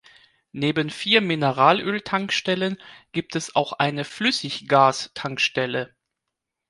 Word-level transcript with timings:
Neben 0.51 0.89
vier 0.89 1.21
Mineralöl-Tankstellen 1.21 2.77
gibt 3.11 3.35
es 3.35 3.55
auch 3.55 3.73
eine 3.73 4.03
Flüssiggas-Tankstelle. 4.03 5.93